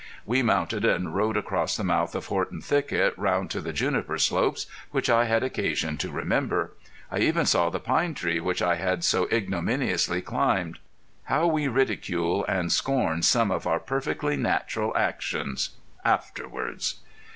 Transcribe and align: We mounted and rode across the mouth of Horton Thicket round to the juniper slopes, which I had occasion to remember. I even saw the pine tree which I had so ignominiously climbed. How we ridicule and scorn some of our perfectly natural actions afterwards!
We 0.25 0.41
mounted 0.41 0.83
and 0.83 1.15
rode 1.15 1.37
across 1.37 1.77
the 1.77 1.83
mouth 1.83 2.15
of 2.15 2.25
Horton 2.25 2.59
Thicket 2.59 3.15
round 3.17 3.51
to 3.51 3.61
the 3.61 3.71
juniper 3.71 4.17
slopes, 4.17 4.65
which 4.89 5.11
I 5.11 5.25
had 5.25 5.43
occasion 5.43 5.95
to 5.97 6.09
remember. 6.09 6.71
I 7.11 7.19
even 7.19 7.45
saw 7.45 7.69
the 7.69 7.79
pine 7.79 8.15
tree 8.15 8.39
which 8.39 8.63
I 8.63 8.77
had 8.77 9.03
so 9.03 9.27
ignominiously 9.31 10.23
climbed. 10.23 10.79
How 11.25 11.45
we 11.45 11.67
ridicule 11.67 12.43
and 12.47 12.71
scorn 12.71 13.21
some 13.21 13.51
of 13.51 13.67
our 13.67 13.79
perfectly 13.79 14.35
natural 14.35 14.91
actions 14.97 15.69
afterwards! 16.03 16.95